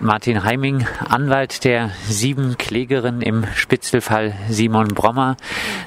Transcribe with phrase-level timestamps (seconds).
[0.00, 5.36] Martin Heiming, Anwalt der sieben Klägerin im Spitzelfall Simon Brommer.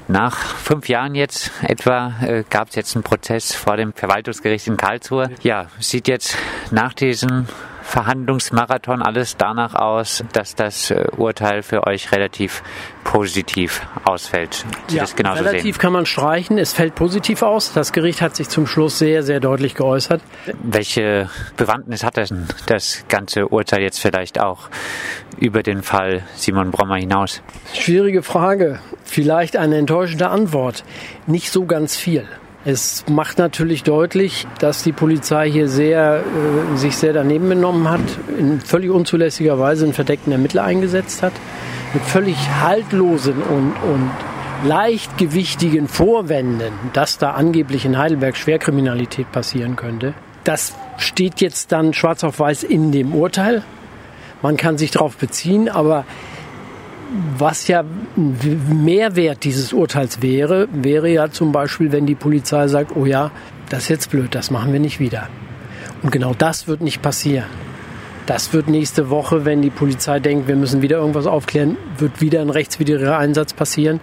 [0.07, 4.77] Nach fünf Jahren jetzt etwa äh, gab es jetzt einen Prozess vor dem Verwaltungsgericht in
[4.77, 5.31] Karlsruhe.
[5.41, 6.37] Ja, sieht jetzt
[6.69, 7.47] nach diesem
[7.83, 12.63] Verhandlungsmarathon alles danach aus, dass das äh, Urteil für euch relativ
[13.03, 14.65] positiv ausfällt.
[14.87, 15.77] Sie ja, relativ sehen?
[15.77, 16.57] kann man streichen.
[16.57, 17.73] Es fällt positiv aus.
[17.73, 20.21] Das Gericht hat sich zum Schluss sehr, sehr deutlich geäußert.
[20.63, 22.33] Welche Bewandtnis hat das,
[22.65, 24.69] das ganze Urteil jetzt vielleicht auch
[25.37, 27.41] über den Fall Simon Brommer hinaus?
[27.73, 28.79] Schwierige Frage.
[29.03, 30.83] Vielleicht eine enttäuschende Antwort.
[31.27, 32.25] Nicht so ganz viel.
[32.65, 37.99] Es macht natürlich deutlich, dass die Polizei hier sehr, äh, sich sehr daneben benommen hat,
[38.37, 41.33] in völlig unzulässiger Weise einen verdeckten Ermittler eingesetzt hat,
[41.93, 44.11] mit völlig haltlosen und, und
[44.65, 50.13] leichtgewichtigen Vorwänden, dass da angeblich in Heidelberg Schwerkriminalität passieren könnte.
[50.45, 53.63] Das steht jetzt dann schwarz auf weiß in dem Urteil.
[54.41, 56.05] Man kann sich darauf beziehen, aber
[57.37, 57.83] was ja
[58.15, 63.31] Mehrwert dieses Urteils wäre, wäre ja zum Beispiel, wenn die Polizei sagt, oh ja,
[63.69, 65.29] das ist jetzt blöd, das machen wir nicht wieder.
[66.01, 67.45] Und genau das wird nicht passieren.
[68.25, 72.41] Das wird nächste Woche, wenn die Polizei denkt, wir müssen wieder irgendwas aufklären, wird wieder
[72.41, 73.99] ein rechtswidriger Einsatz passieren.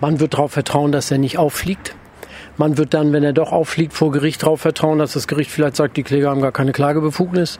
[0.00, 1.94] Man wird darauf vertrauen, dass er nicht auffliegt.
[2.56, 5.76] Man wird dann, wenn er doch auffliegt, vor Gericht darauf vertrauen, dass das Gericht vielleicht
[5.76, 7.58] sagt, die Kläger haben gar keine Klagebefugnis.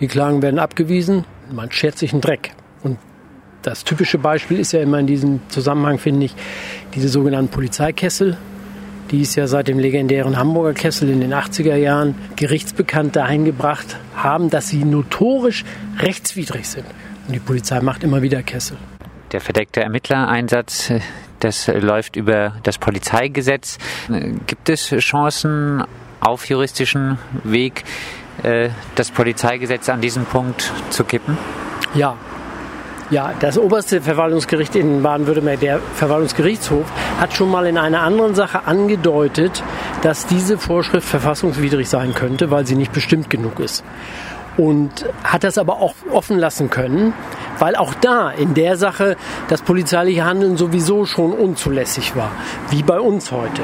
[0.00, 1.24] Die Klagen werden abgewiesen.
[1.50, 2.52] Man schert sich einen Dreck.
[3.62, 6.34] Das typische Beispiel ist ja immer in diesem Zusammenhang, finde ich,
[6.94, 8.36] diese sogenannten Polizeikessel.
[9.12, 13.96] Die ist ja seit dem legendären Hamburger Kessel in den 80er Jahren gerichtsbekannt dahin gebracht
[14.16, 15.64] haben, dass sie notorisch
[15.98, 16.86] rechtswidrig sind.
[17.26, 18.78] Und die Polizei macht immer wieder Kessel.
[19.30, 20.92] Der verdeckte Ermittlereinsatz,
[21.38, 23.78] das läuft über das Polizeigesetz.
[24.46, 25.84] Gibt es Chancen
[26.20, 27.84] auf juristischen Weg,
[28.42, 31.38] äh, das Polizeigesetz an diesem Punkt zu kippen?
[31.94, 32.16] Ja,
[33.12, 36.86] ja, das oberste Verwaltungsgericht in Baden-Württemberg, der Verwaltungsgerichtshof,
[37.20, 39.62] hat schon mal in einer anderen Sache angedeutet,
[40.00, 43.84] dass diese Vorschrift verfassungswidrig sein könnte, weil sie nicht bestimmt genug ist.
[44.56, 47.12] Und hat das aber auch offen lassen können,
[47.58, 49.16] weil auch da in der Sache
[49.48, 52.30] das polizeiliche Handeln sowieso schon unzulässig war,
[52.70, 53.62] wie bei uns heute.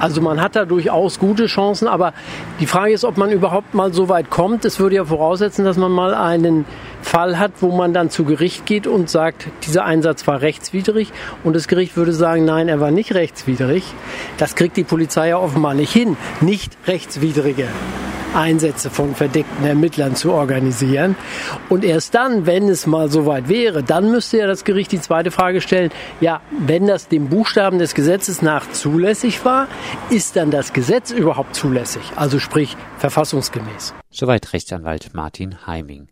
[0.00, 2.12] Also man hat da durchaus gute Chancen, aber
[2.60, 4.64] die Frage ist, ob man überhaupt mal so weit kommt.
[4.64, 6.64] Es würde ja voraussetzen, dass man mal einen
[7.02, 11.12] Fall hat, wo man dann zu Gericht geht und sagt, dieser Einsatz war rechtswidrig
[11.44, 13.84] und das Gericht würde sagen, nein, er war nicht rechtswidrig.
[14.38, 17.68] Das kriegt die Polizei ja offenbar nicht hin, nicht rechtswidrige
[18.34, 21.16] Einsätze von verdeckten Ermittlern zu organisieren.
[21.68, 25.30] Und erst dann, wenn es mal soweit wäre, dann müsste ja das Gericht die zweite
[25.30, 29.68] Frage stellen, ja, wenn das dem Buchstaben des Gesetzes nach zulässig war,
[30.10, 32.02] ist dann das Gesetz überhaupt zulässig?
[32.16, 33.94] Also sprich verfassungsgemäß.
[34.10, 36.08] Soweit Rechtsanwalt Martin Heiming.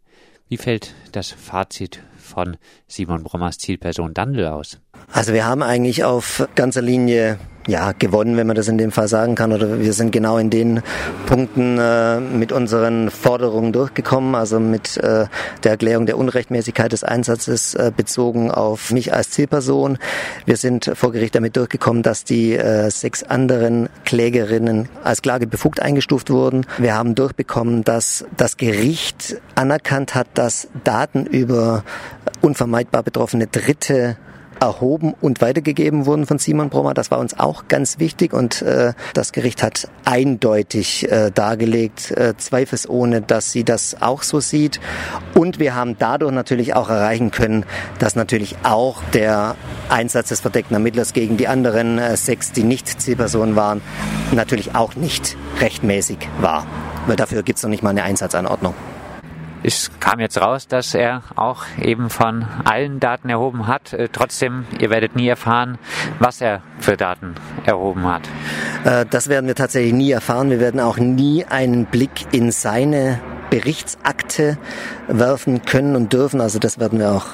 [0.48, 2.56] Wie fällt das Fazit von
[2.88, 4.80] Simon Brommers Zielperson Dandel aus?
[5.12, 9.08] Also wir haben eigentlich auf ganzer Linie ja, gewonnen, wenn man das in dem Fall
[9.08, 9.52] sagen kann.
[9.52, 10.82] Oder wir sind genau in den
[11.26, 15.26] Punkten äh, mit unseren Forderungen durchgekommen, also mit äh,
[15.62, 19.98] der Erklärung der Unrechtmäßigkeit des Einsatzes äh, bezogen auf mich als Zielperson.
[20.46, 26.30] Wir sind vor Gericht damit durchgekommen, dass die äh, sechs anderen Klägerinnen als klagebefugt eingestuft
[26.30, 26.66] wurden.
[26.78, 31.84] Wir haben durchbekommen, dass das Gericht anerkannt hat, dass Daten über
[32.40, 34.16] unvermeidbar betroffene Dritte
[34.60, 36.94] erhoben und weitergegeben wurden von Simon Brommer.
[36.94, 42.34] Das war uns auch ganz wichtig und äh, das Gericht hat eindeutig äh, dargelegt, äh,
[42.36, 44.80] zweifelsohne, dass sie das auch so sieht.
[45.34, 47.64] Und wir haben dadurch natürlich auch erreichen können,
[47.98, 49.56] dass natürlich auch der
[49.88, 53.80] Einsatz des verdeckten Ermittlers gegen die anderen äh, sechs, die nicht Zielpersonen waren,
[54.32, 56.66] natürlich auch nicht rechtmäßig war.
[57.06, 58.74] Weil dafür gibt es noch nicht mal eine Einsatzanordnung.
[59.62, 63.92] Es kam jetzt raus, dass er auch eben von allen Daten erhoben hat.
[63.92, 65.78] Äh, trotzdem, ihr werdet nie erfahren,
[66.18, 67.34] was er für Daten
[67.66, 68.22] erhoben hat.
[68.84, 70.50] Äh, das werden wir tatsächlich nie erfahren.
[70.50, 74.56] Wir werden auch nie einen Blick in seine Berichtsakte
[75.08, 76.40] werfen können und dürfen.
[76.40, 77.26] Also das werden wir auch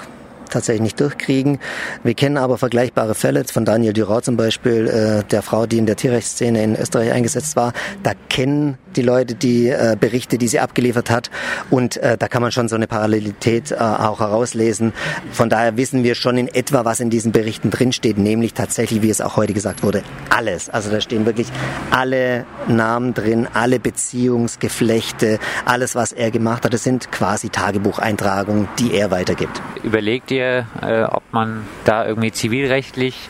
[0.50, 1.58] tatsächlich nicht durchkriegen.
[2.02, 5.86] Wir kennen aber vergleichbare Fälle von Daniel Durand zum Beispiel, äh, der Frau, die in
[5.86, 7.72] der Tierrechtsszene in Österreich eingesetzt war.
[8.02, 11.30] Da kennen die Leute die äh, Berichte, die sie abgeliefert hat
[11.70, 14.92] und äh, da kann man schon so eine Parallelität äh, auch herauslesen.
[15.32, 19.10] Von daher wissen wir schon in etwa, was in diesen Berichten drinsteht, nämlich tatsächlich, wie
[19.10, 20.68] es auch heute gesagt wurde, alles.
[20.68, 21.48] Also da stehen wirklich
[21.90, 26.74] alle Namen drin, alle Beziehungsgeflechte, alles, was er gemacht hat.
[26.74, 29.60] Das sind quasi Tagebucheintragungen, die er weitergibt.
[29.82, 33.28] Überlegt ihr, äh, ob man da irgendwie zivilrechtlich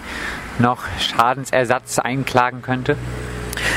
[0.59, 2.97] noch Schadensersatz einklagen könnte?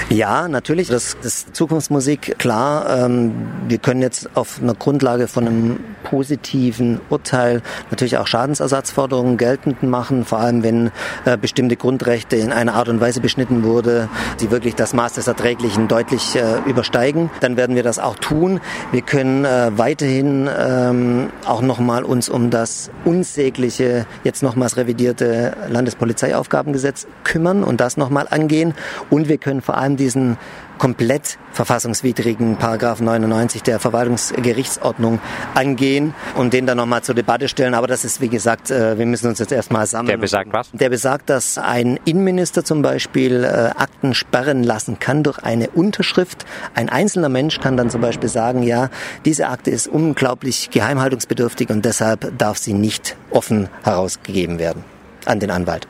[0.09, 0.87] Ja, natürlich.
[0.87, 3.05] Das ist Zukunftsmusik, klar.
[3.05, 3.33] Ähm,
[3.67, 7.61] wir können jetzt auf einer Grundlage von einem positiven Urteil
[7.91, 10.91] natürlich auch Schadensersatzforderungen geltend machen, vor allem wenn
[11.25, 14.09] äh, bestimmte Grundrechte in einer Art und Weise beschnitten wurde,
[14.39, 17.29] die wirklich das Maß des Erträglichen deutlich äh, übersteigen.
[17.41, 18.59] Dann werden wir das auch tun.
[18.91, 27.07] Wir können äh, weiterhin ähm, auch nochmal uns um das unsägliche, jetzt nochmals revidierte Landespolizeiaufgabengesetz
[27.23, 28.73] kümmern und das nochmal angehen.
[29.09, 30.37] Und wir können vor allem diesen
[30.79, 35.19] komplett verfassungswidrigen Paragraph 99 der Verwaltungsgerichtsordnung
[35.53, 37.75] angehen und den dann nochmal zur Debatte stellen.
[37.75, 40.07] Aber das ist, wie gesagt, äh, wir müssen uns jetzt erstmal sammeln.
[40.07, 40.71] Der besagt was?
[40.71, 43.47] Der besagt, dass ein Innenminister zum Beispiel äh,
[43.77, 46.45] Akten sperren lassen kann durch eine Unterschrift.
[46.73, 48.89] Ein einzelner Mensch kann dann zum Beispiel sagen, ja,
[49.25, 54.83] diese Akte ist unglaublich geheimhaltungsbedürftig und deshalb darf sie nicht offen herausgegeben werden
[55.25, 55.87] an den Anwalt.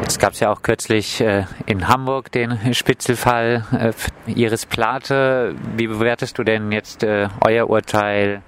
[0.00, 3.92] Jetzt gab es ja auch kürzlich äh, in Hamburg den Spitzelfall äh,
[4.30, 5.54] Iris Plate.
[5.76, 8.42] Wie bewertest du denn jetzt äh, euer Urteil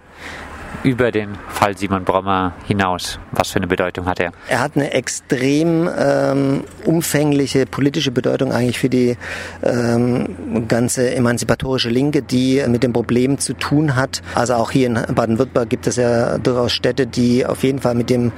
[0.83, 3.19] über den Fall Simon Brommer hinaus?
[3.33, 4.33] Was für eine Bedeutung hat er?
[4.49, 9.17] Er hat eine extrem ähm, umfängliche politische Bedeutung eigentlich für die
[9.63, 14.23] ähm, ganze emanzipatorische Linke, die mit dem Problem zu tun hat.
[14.35, 18.11] Also auch hier in Baden-Württemberg gibt es ja durchaus Städte, die auf jeden Fall mit
[18.11, 18.33] dem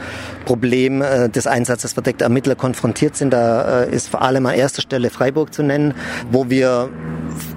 [0.45, 3.33] Problem äh, des Einsatzes verdeckter Ermittler konfrontiert sind.
[3.33, 5.95] Da äh, ist vor allem an erster Stelle Freiburg zu nennen,
[6.31, 6.89] wo wir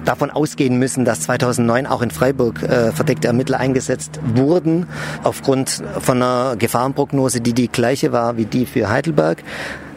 [0.04, 4.86] davon ausgehen müssen, dass 2009 auch in Freiburg äh, verdeckte Ermittler eingesetzt wurden,
[5.22, 9.42] aufgrund von einer Gefahrenprognose, die die gleiche war wie die für Heidelberg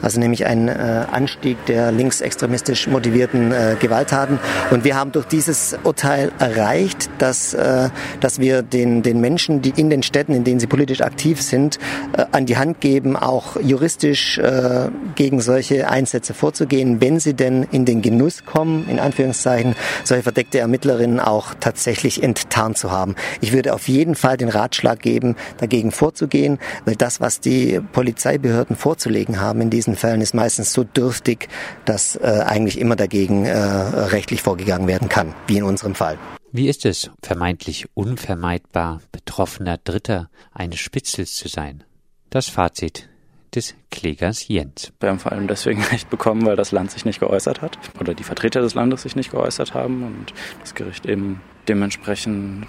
[0.05, 4.37] also nämlich ein äh, Anstieg der linksextremistisch motivierten äh, Gewalttaten.
[4.69, 9.73] Und wir haben durch dieses Urteil erreicht, dass, äh, dass wir den, den Menschen, die
[9.75, 11.79] in den Städten, in denen sie politisch aktiv sind,
[12.15, 17.63] äh, an die Hand geben, auch juristisch äh, gegen solche Einsätze vorzugehen, wenn sie denn
[17.71, 23.15] in den Genuss kommen, in Anführungszeichen, solche verdeckte Ermittlerinnen auch tatsächlich enttarnt zu haben.
[23.41, 28.75] Ich würde auf jeden Fall den Ratschlag geben, dagegen vorzugehen, weil das, was die Polizeibehörden
[28.75, 31.49] vorzulegen haben in diesen Fällen ist meistens so dürftig,
[31.85, 36.17] dass äh, eigentlich immer dagegen äh, rechtlich vorgegangen werden kann, wie in unserem Fall.
[36.51, 41.83] Wie ist es, vermeintlich unvermeidbar betroffener Dritter eines Spitzels zu sein?
[42.29, 43.09] Das Fazit
[43.55, 44.91] des Klägers Jens.
[44.99, 48.13] Wir haben vor allem deswegen Recht bekommen, weil das Land sich nicht geäußert hat oder
[48.13, 52.67] die Vertreter des Landes sich nicht geäußert haben und das Gericht eben dementsprechend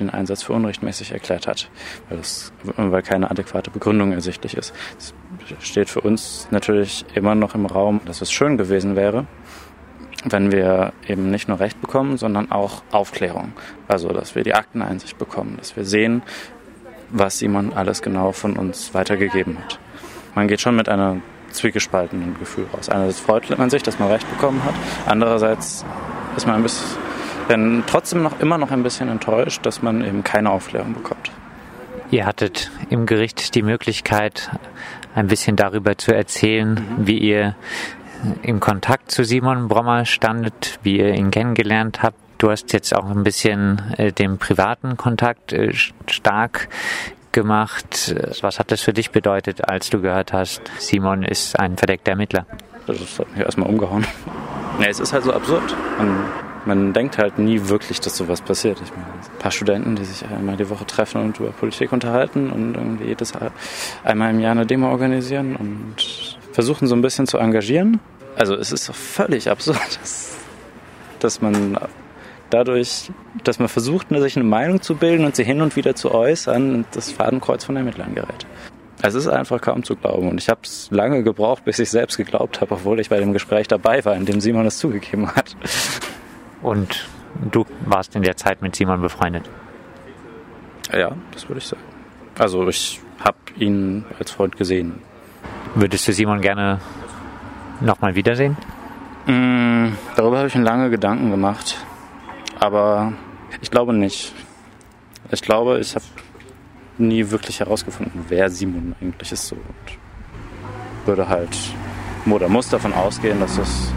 [0.00, 1.70] den Einsatz für unrechtmäßig erklärt hat,
[2.08, 4.74] weil, das, weil keine adäquate Begründung ersichtlich ist.
[4.98, 5.14] Es
[5.60, 9.26] steht für uns natürlich immer noch im Raum, dass es schön gewesen wäre,
[10.24, 13.52] wenn wir eben nicht nur Recht bekommen, sondern auch Aufklärung.
[13.88, 16.22] Also, dass wir die Akteneinsicht bekommen, dass wir sehen,
[17.10, 19.78] was Simon alles genau von uns weitergegeben hat.
[20.34, 21.18] Man geht schon mit einer
[21.50, 22.88] zwiegespaltenen Gefühl raus.
[22.88, 24.74] Einerseits freut man sich, dass man Recht bekommen hat.
[25.06, 25.84] Andererseits
[26.36, 30.50] ist man ein bisschen trotzdem noch immer noch ein bisschen enttäuscht, dass man eben keine
[30.50, 31.30] Aufklärung bekommt.
[32.10, 34.50] Ihr hattet im Gericht die Möglichkeit,
[35.14, 37.06] ein bisschen darüber zu erzählen, mhm.
[37.06, 37.54] wie ihr
[38.42, 42.16] im Kontakt zu Simon Brommer standet, wie ihr ihn kennengelernt habt.
[42.38, 46.68] Du hast jetzt auch ein bisschen äh, den privaten Kontakt äh, stark
[47.32, 48.14] gemacht.
[48.40, 52.46] Was hat das für dich bedeutet, als du gehört hast, Simon ist ein verdeckter Ermittler?
[52.86, 54.06] Das hat mich erstmal umgehauen.
[54.80, 55.74] Ja, es ist halt so absurd.
[55.98, 56.24] Man
[56.66, 58.80] man denkt halt nie wirklich, dass sowas passiert.
[58.82, 62.50] Ich meine, ein paar Studenten, die sich einmal die Woche treffen und über Politik unterhalten
[62.50, 63.32] und irgendwie jedes
[64.02, 68.00] einmal im Jahr eine Demo organisieren und versuchen so ein bisschen zu engagieren.
[68.36, 70.36] Also es ist völlig absurd, dass,
[71.20, 71.78] dass man
[72.50, 73.10] dadurch,
[73.42, 76.84] dass man versucht, sich eine Meinung zu bilden und sie hin und wieder zu äußern,
[76.92, 78.46] das Fadenkreuz von Ermittlern gerät.
[79.02, 80.28] Es ist einfach kaum zu glauben.
[80.30, 83.32] Und ich habe es lange gebraucht, bis ich selbst geglaubt habe, obwohl ich bei dem
[83.34, 85.56] Gespräch dabei war, in dem Simon es zugegeben hat.
[86.64, 87.06] Und
[87.52, 89.48] du warst in der Zeit mit Simon befreundet?
[90.90, 91.82] Ja, das würde ich sagen.
[92.38, 95.00] Also ich habe ihn als Freund gesehen.
[95.74, 96.80] Würdest du Simon gerne
[97.80, 98.56] nochmal wiedersehen?
[99.26, 101.76] Mm, darüber habe ich mir lange Gedanken gemacht.
[102.58, 103.12] Aber
[103.60, 104.32] ich glaube nicht.
[105.30, 106.04] Ich glaube, ich habe
[106.96, 109.48] nie wirklich herausgefunden, wer Simon eigentlich ist.
[109.48, 109.56] So.
[109.56, 111.56] Und würde halt
[112.26, 113.93] oder muss davon ausgehen, dass es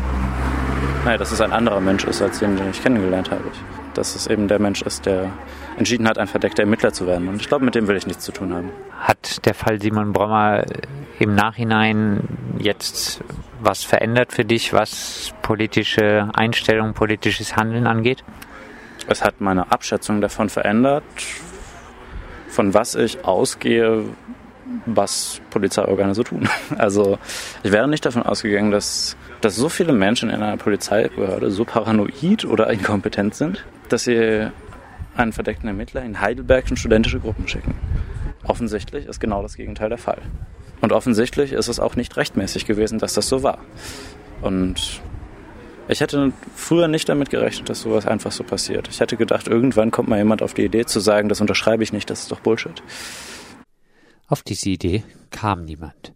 [1.07, 3.45] naja, dass es ein anderer Mensch ist, als den, den ich kennengelernt habe.
[3.93, 5.31] Dass es eben der Mensch ist, der
[5.77, 7.29] entschieden hat, ein verdeckter Ermittler zu werden.
[7.29, 8.71] Und ich glaube, mit dem will ich nichts zu tun haben.
[8.99, 10.65] Hat der Fall Simon Brommer
[11.19, 12.27] im Nachhinein
[12.59, 13.23] jetzt
[13.61, 18.25] was verändert für dich, was politische Einstellung, politisches Handeln angeht?
[19.07, 21.05] Es hat meine Abschätzung davon verändert,
[22.49, 24.03] von was ich ausgehe,
[24.85, 26.49] was Polizeiorgane so tun.
[26.77, 27.17] Also
[27.63, 32.45] ich wäre nicht davon ausgegangen, dass, dass so viele Menschen in einer Polizeibehörde so paranoid
[32.45, 34.49] oder inkompetent sind, dass sie
[35.15, 37.75] einen verdeckten Ermittler in Heidelberg in studentische Gruppen schicken.
[38.43, 40.21] Offensichtlich ist genau das Gegenteil der Fall.
[40.81, 43.59] Und offensichtlich ist es auch nicht rechtmäßig gewesen, dass das so war.
[44.41, 45.01] Und
[45.87, 48.87] ich hätte früher nicht damit gerechnet, dass sowas einfach so passiert.
[48.89, 51.93] Ich hätte gedacht, irgendwann kommt mal jemand auf die Idee zu sagen, das unterschreibe ich
[51.93, 52.83] nicht, das ist doch Bullshit.
[54.27, 56.13] Auf diese Idee kam niemand.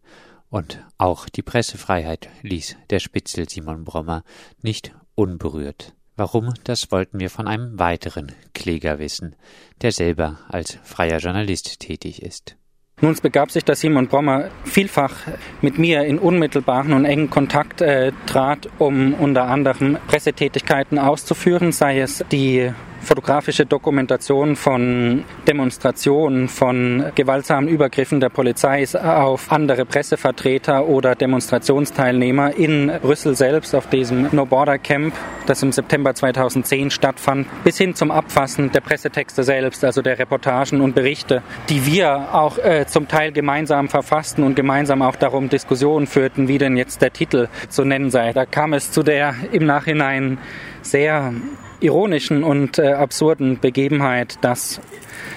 [0.50, 4.24] Und auch die Pressefreiheit ließ der Spitzel Simon Brommer
[4.62, 5.94] nicht unberührt.
[6.18, 9.36] Warum, das wollten wir von einem weiteren Kläger wissen,
[9.82, 12.58] der selber als freier Journalist tätig ist.
[13.00, 15.16] Nun, es begab sich, dass Simon Brommer vielfach
[15.62, 22.02] mit mir in unmittelbaren und engen Kontakt äh, trat, um unter anderem Pressetätigkeiten auszuführen, sei
[22.02, 31.16] es die fotografische Dokumentation von Demonstrationen, von gewaltsamen Übergriffen der Polizei auf andere Pressevertreter oder
[31.16, 35.14] Demonstrationsteilnehmer in Brüssel selbst auf diesem No Border Camp,
[35.48, 40.82] das im September 2010 stattfand, bis hin zum Abfassen der Pressetexte selbst, also der Reportagen
[40.82, 46.08] und Berichte, die wir auch äh, zum Teil gemeinsam verfassten und gemeinsam auch darum Diskussionen
[46.08, 48.34] führten, wie denn jetzt der Titel zu nennen sei.
[48.34, 50.38] Da kam es zu der im Nachhinein
[50.82, 51.34] sehr
[51.82, 54.80] ironischen und äh, absurden Begebenheit, dass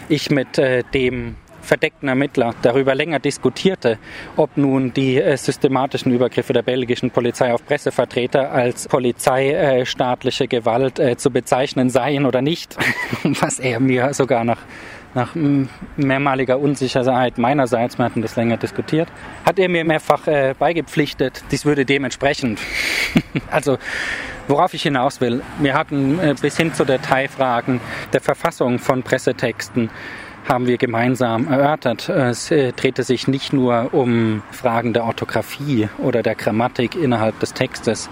[0.08, 3.98] ich mit äh, dem verdeckten Ermittler darüber länger diskutierte,
[4.36, 11.16] ob nun die äh, systematischen Übergriffe der belgischen Polizei auf Pressevertreter als polizeistaatliche Gewalt äh,
[11.16, 12.76] zu bezeichnen seien oder nicht,
[13.24, 14.60] was er mir sogar nach
[15.14, 15.34] nach
[15.96, 19.08] mehrmaliger Unsicherheit meinerseits, wir hatten das länger diskutiert,
[19.44, 22.58] hat er mir mehrfach äh, beigepflichtet, dies würde dementsprechend.
[23.50, 23.78] also
[24.46, 27.80] Worauf ich hinaus will, wir hatten äh, bis hin zu Detailfragen
[28.12, 29.88] der Verfassung von Pressetexten
[30.46, 32.10] haben wir gemeinsam erörtert.
[32.10, 37.54] Es äh, drehte sich nicht nur um Fragen der Orthographie oder der Grammatik innerhalb des
[37.54, 38.10] Textes.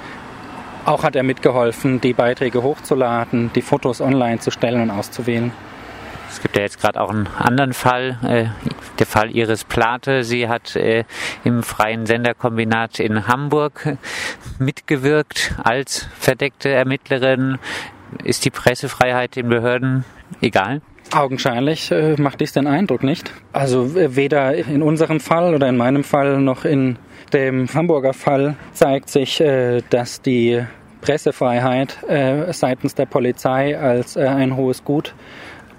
[0.86, 5.52] Auch hat er mitgeholfen, die Beiträge hochzuladen, die Fotos online zu stellen und auszuwählen.
[6.32, 8.46] Es gibt ja jetzt gerade auch einen anderen Fall, äh,
[8.98, 10.24] der Fall Iris Plate.
[10.24, 11.04] Sie hat äh,
[11.44, 13.98] im freien Senderkombinat in Hamburg
[14.58, 17.58] mitgewirkt als verdeckte Ermittlerin.
[18.24, 20.06] Ist die Pressefreiheit den Behörden
[20.40, 20.80] egal?
[21.14, 23.30] Augenscheinlich äh, macht dies den Eindruck nicht.
[23.52, 26.96] Also äh, weder in unserem Fall oder in meinem Fall noch in
[27.34, 30.64] dem Hamburger Fall zeigt sich, äh, dass die
[31.02, 35.12] Pressefreiheit äh, seitens der Polizei als äh, ein hohes Gut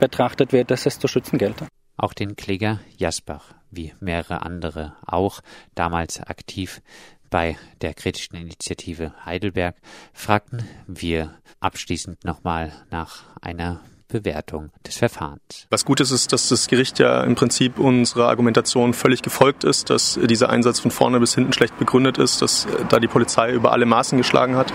[0.03, 1.65] betrachtet wird, dass es zu schützen gelte.
[1.95, 5.39] Auch den Kläger Jasbach, wie mehrere andere auch,
[5.75, 6.81] damals aktiv
[7.29, 9.77] bei der kritischen Initiative Heidelberg,
[10.11, 13.79] fragten wir abschließend nochmal nach einer
[14.09, 15.67] Bewertung des Verfahrens.
[15.69, 19.89] Was gut ist, ist, dass das Gericht ja im Prinzip unserer Argumentation völlig gefolgt ist,
[19.89, 23.71] dass dieser Einsatz von vorne bis hinten schlecht begründet ist, dass da die Polizei über
[23.71, 24.73] alle Maßen geschlagen hat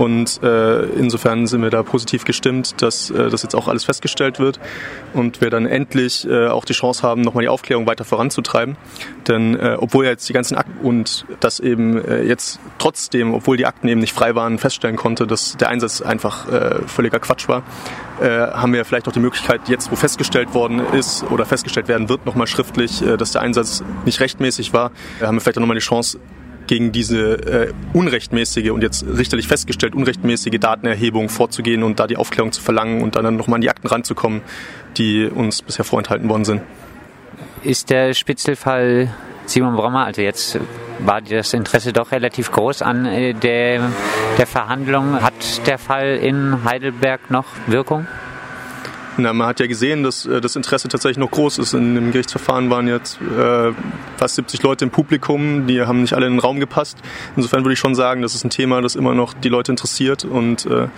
[0.00, 4.38] und äh, insofern sind wir da positiv gestimmt, dass äh, das jetzt auch alles festgestellt
[4.38, 4.58] wird
[5.12, 8.78] und wir dann endlich äh, auch die Chance haben, nochmal die Aufklärung weiter voranzutreiben.
[9.28, 13.58] Denn äh, obwohl ja jetzt die ganzen Akten und das eben äh, jetzt trotzdem, obwohl
[13.58, 17.46] die Akten eben nicht frei waren, feststellen konnte, dass der Einsatz einfach äh, völliger Quatsch
[17.46, 17.62] war,
[18.22, 22.08] äh, haben wir vielleicht auch die Möglichkeit, jetzt wo festgestellt worden ist oder festgestellt werden
[22.08, 25.76] wird, nochmal schriftlich, äh, dass der Einsatz nicht rechtmäßig war, haben wir vielleicht auch nochmal
[25.76, 26.18] die Chance,
[26.66, 32.52] gegen diese äh, unrechtmäßige und jetzt richterlich festgestellt unrechtmäßige Datenerhebung vorzugehen und da die Aufklärung
[32.52, 34.42] zu verlangen und dann nochmal an die Akten ranzukommen,
[34.96, 36.62] die uns bisher vorenthalten worden sind.
[37.62, 39.12] Ist der Spitzelfall
[39.46, 40.58] Simon Brommer, also jetzt
[41.00, 43.90] war das Interesse doch relativ groß an äh, der,
[44.38, 45.20] der Verhandlung.
[45.20, 48.06] Hat der Fall in Heidelberg noch Wirkung?
[49.16, 51.74] Na, man hat ja gesehen, dass äh, das Interesse tatsächlich noch groß ist.
[51.74, 53.72] In dem Gerichtsverfahren waren jetzt äh,
[54.16, 56.98] fast 70 Leute im Publikum, die haben nicht alle in den Raum gepasst.
[57.36, 60.24] Insofern würde ich schon sagen, das ist ein Thema, das immer noch die Leute interessiert
[60.24, 60.88] und äh,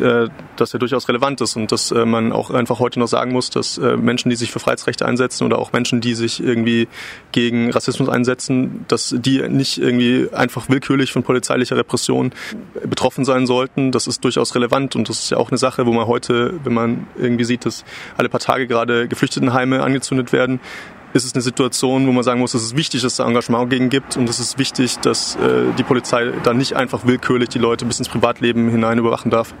[0.00, 3.32] äh, dass er durchaus relevant ist und dass äh, man auch einfach heute noch sagen
[3.32, 6.88] muss, dass äh, Menschen, die sich für Freiheitsrechte einsetzen oder auch Menschen, die sich irgendwie
[7.32, 12.32] gegen Rassismus einsetzen, dass die nicht irgendwie einfach willkürlich von polizeilicher Repression
[12.84, 13.92] betroffen sein sollten.
[13.92, 16.74] Das ist durchaus relevant und das ist ja auch eine Sache, wo man heute, wenn
[16.74, 17.84] man irgendwie sieht, dass
[18.16, 20.60] alle paar Tage gerade Geflüchtetenheime angezündet werden,
[21.14, 23.70] ist es eine Situation, wo man sagen muss, es wichtig ist, dass es da Engagement
[23.70, 27.60] gegen gibt und es ist wichtig, dass äh, die Polizei da nicht einfach willkürlich die
[27.60, 29.54] Leute bis ins Privatleben hinein überwachen darf.